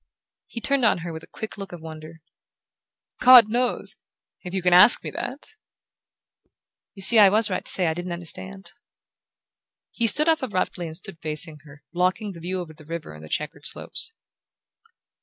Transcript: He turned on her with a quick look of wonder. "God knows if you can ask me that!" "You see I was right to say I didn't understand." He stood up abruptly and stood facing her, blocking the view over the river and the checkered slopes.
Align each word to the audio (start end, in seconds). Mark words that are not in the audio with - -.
He 0.47 0.59
turned 0.61 0.83
on 0.83 0.97
her 1.05 1.13
with 1.13 1.21
a 1.21 1.27
quick 1.27 1.59
look 1.59 1.71
of 1.71 1.79
wonder. 1.79 2.23
"God 3.19 3.47
knows 3.49 3.97
if 4.41 4.51
you 4.51 4.63
can 4.63 4.73
ask 4.73 5.03
me 5.03 5.11
that!" 5.11 5.49
"You 6.95 7.03
see 7.03 7.19
I 7.19 7.29
was 7.29 7.51
right 7.51 7.63
to 7.63 7.71
say 7.71 7.85
I 7.85 7.93
didn't 7.93 8.11
understand." 8.11 8.71
He 9.91 10.07
stood 10.07 10.27
up 10.27 10.41
abruptly 10.41 10.87
and 10.87 10.97
stood 10.97 11.19
facing 11.19 11.59
her, 11.65 11.83
blocking 11.93 12.31
the 12.31 12.39
view 12.39 12.59
over 12.61 12.73
the 12.73 12.83
river 12.83 13.13
and 13.13 13.23
the 13.23 13.29
checkered 13.29 13.67
slopes. 13.67 14.13